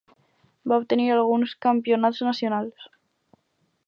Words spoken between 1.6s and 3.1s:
campionats nacionals.